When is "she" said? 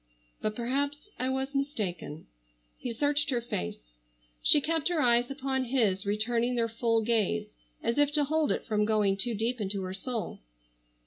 4.41-4.59